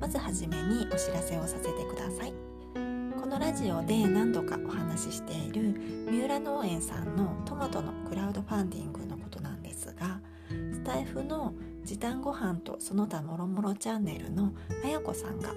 [0.00, 2.32] まずはじめにお知らせをさせてください。
[3.26, 5.74] このラジオで何度かお話ししている
[6.08, 14.52] 三浦農園さんのトマトのクラウドファンディングのことなんですがスタイフの時短ご飯とその他もろもろチャンネルの
[14.84, 15.54] あやこさんが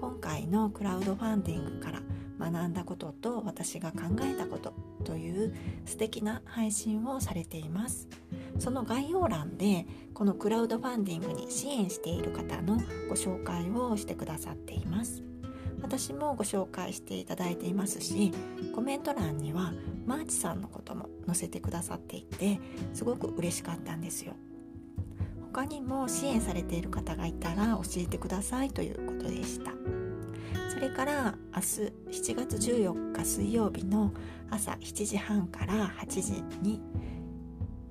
[0.00, 2.01] 今回のクラウドファンディングから
[2.50, 4.74] 学んだことと私が考えたこと
[5.04, 8.08] という素敵な配信をされています。
[8.58, 12.76] その概要欄でこのクラウドファンディングに支援している方の
[13.08, 15.22] ご紹介をしてくださっています。
[15.82, 18.32] 私もご紹介していただいていますし
[18.72, 19.72] コメント欄には
[20.06, 22.60] マーチさんのことも載せてくださっていて
[22.94, 24.34] すごく嬉しかったんですよ。
[25.52, 29.81] 他にも支援されている方がいたら教えてくださいということでした。
[30.82, 34.12] れから明日7月14日水曜日の
[34.50, 36.82] 朝7時半から8時に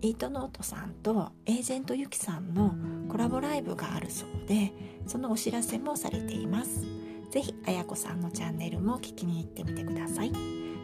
[0.01, 2.75] イートノートさんとエージェントゆきさんの
[3.07, 4.73] コラボライブがあるそうで
[5.07, 6.85] そのお知らせもされています。
[7.31, 10.33] ぜひあやこさんのチャンネルも聞きに行ってみてください。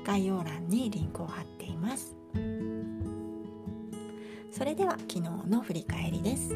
[0.05, 2.16] 概要欄にリンクを貼っています。
[4.57, 6.49] それでは昨日の振り返りです。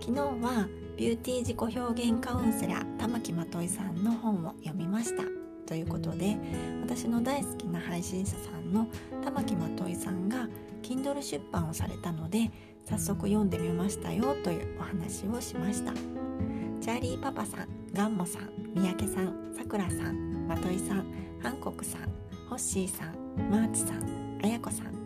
[0.00, 5.22] 昨日はビューティー自己表現カウンセラー玉木まといさんの本を読みました
[5.66, 6.38] ということで
[6.82, 8.86] 私の大好きな配信者さんの
[9.22, 10.48] 玉木まといさんが
[10.82, 12.50] Kindle 出版をされたので
[12.86, 15.92] 早速読んでみましたよというお話をしました。
[15.92, 21.04] チャーリーパパさんガンモさん三宅さんさくらさんまといさん
[21.42, 22.00] ハンコクさん
[22.48, 25.01] ホッシーさんマーチさんあやこさん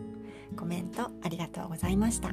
[0.57, 2.31] コメントありがとうございました。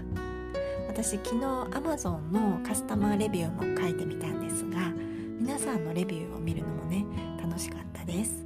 [0.89, 1.37] 私昨日
[1.71, 4.93] Amazon のカスタマーレビューも書いてみたんですが
[5.39, 7.05] 皆さんのレビューを見るのもね
[7.41, 8.45] 楽しかったです。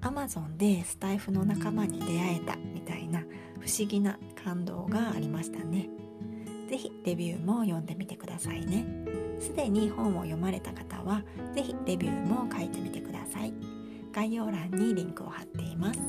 [0.00, 3.20] Amazon でスタイフの仲間に出会えたみたいな
[3.60, 5.88] 不思議な感動がありましたね。
[6.68, 8.84] 是非レビューも読んでみてくださいね。
[9.38, 11.22] すでに本を読まれた方は
[11.54, 13.52] 是非レビューも書いてみてください。
[14.12, 16.00] 概要欄にリンクを貼っています。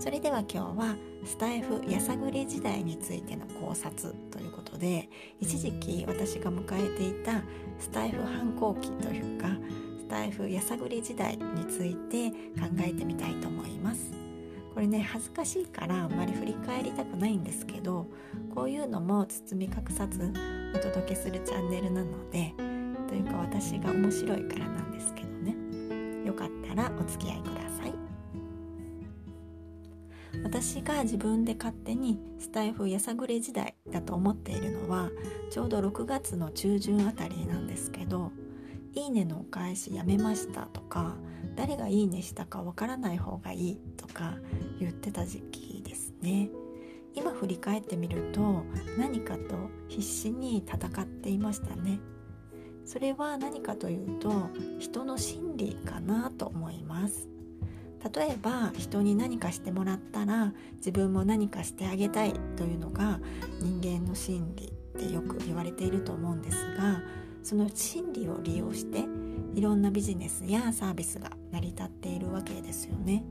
[0.00, 0.96] それでは今日は
[1.26, 7.42] スタイフやさぐれ時代についての考察ということで一時期私が迎えていた
[7.78, 9.48] スタイフ反抗期というか
[9.98, 14.10] スタイフやさぐれ時代について考えてみたいと思います。
[14.72, 18.06] これね恥ずかしいからあんまり振り返りたくないんですけど
[18.54, 20.32] こういうのも包み隠さず
[20.74, 22.54] お届けするチャンネルなので
[23.06, 25.54] というか私が面白いからなんですけどね。
[26.24, 27.59] よかったらお付き合いください。
[30.50, 35.08] 私が自分で勝手にスタイフやさぐれ時代だと思っているのは
[35.48, 38.32] ちょうど6月の中旬あたりなんですけど
[38.92, 41.14] 「いいねのお返しやめました」とか
[41.54, 44.38] 「誰がいいねしたかわからない方がいい」とか
[44.80, 46.50] 言ってた時期ですね。
[47.14, 48.64] 今振り返ってみると
[48.98, 52.00] 何かと必死に戦っていましたね。
[52.84, 54.50] それは何かというと
[54.80, 57.28] 人の心理かなと思います。
[58.14, 63.20] 例えば人に何かしてもらったら自分も何かしてあげたいというのが
[63.60, 67.02] 人間の心理ってよく言われていると思うんですが
[67.42, 69.04] その心理を利用して
[69.54, 73.24] いろんなビジネスやサービスが成り立っているわけですよね。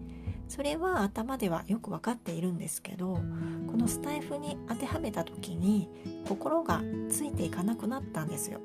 [0.48, 3.22] それは頭ではよく分かっているんですけど
[3.68, 5.88] このスタイフに当てはめた時に
[6.28, 8.60] 心がついていかなくなったんですよ。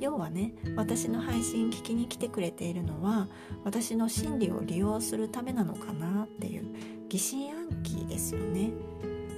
[0.00, 3.28] 要はね私の配信聞きに来てくれているのは
[3.64, 6.64] 私の心理を利用するためなのかなっていう
[7.08, 7.68] 疑心暗
[7.98, 8.72] 鬼ですよね。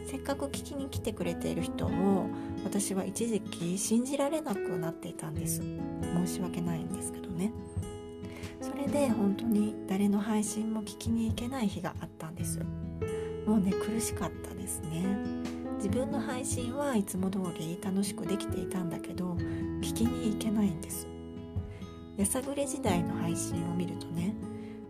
[0.07, 2.29] せっかく聞きに来てくれている人を
[2.65, 5.63] 私は一時期信じられなくなっていたんです。
[5.63, 7.53] 申し訳ないんですけどね。
[8.61, 12.61] それで本当に誰の配信も聞きに行けない日があったんです。
[13.47, 15.42] もうね苦しかったですね。
[15.77, 19.33] 自分の配信はいつも通り楽しくできていたんだけど
[19.81, 21.09] 聞きに行けないんです。
[22.17, 24.35] やさぐれ時代の配信を見るとね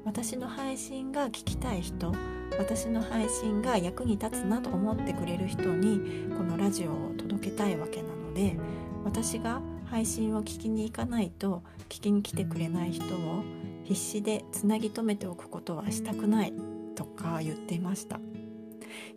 [0.05, 2.13] 私の配信が聞きたい人
[2.59, 8.57] 私の配信が役に立つなと思ってくれる人にこのラジオを届けたいわけなので
[9.05, 13.45] 私が配信を聞きに行かないと聞きに来てくれない人を
[13.85, 16.53] 必死でつなぎ止めておくことはしたくない
[16.95, 18.21] とか言っていました。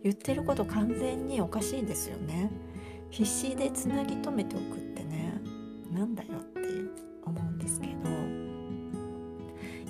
[0.02, 2.50] 言ってること完全におかしいですよね。
[3.10, 5.40] 必死でつなぎ止めておくってね
[5.92, 6.60] なんだよって
[7.24, 7.94] 思うんですけど。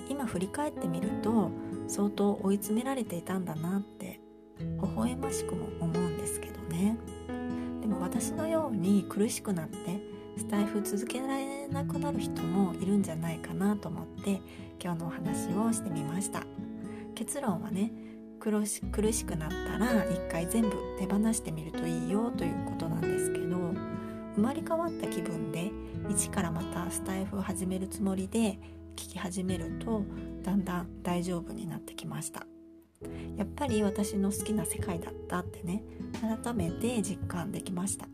[0.09, 1.51] 今振り返ってみると
[1.89, 4.21] 相当追い詰められていたんだなって
[4.59, 6.97] 微笑ましくも思うんですけどね。
[7.81, 10.01] でも私のように苦しくなって
[10.37, 14.41] スタイフ続けられなくなる人もいるんじゃないかなと思って
[14.83, 16.45] 今日のお話をしてみました。
[17.15, 17.93] 結論はね
[18.47, 20.71] 苦し苦しくなったら一回全部
[21.01, 23.57] 手放してみるといいよということなんですけど
[24.37, 25.73] 生まれ変わった気分で
[26.09, 28.61] 一からまたスタイフを始めるつもりで
[28.95, 30.05] 聞き始めると
[30.45, 32.47] だんだん大丈夫になってきました。
[33.37, 35.83] やっぱり私の好きな世界だったってね
[36.45, 38.07] 改めて実感できました。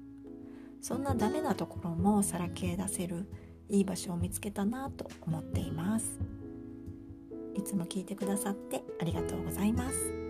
[0.80, 3.28] そんなダメなところもさらけ出せる
[3.68, 6.18] いい場所を見つけたなと思っています。
[7.54, 10.21] いつも聞いてくださってありがとうございます。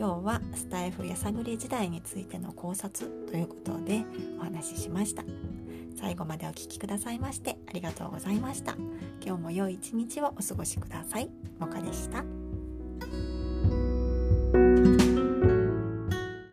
[0.00, 4.02] 今日はスタイフやさぐれ時代についての考察ということで
[4.40, 5.22] お話ししました。
[5.94, 8.76] 最後までお聴きくださいましてありがとうございました。
[9.22, 11.28] 今日も良い一日をお過ごしください。
[11.58, 12.24] もかでした。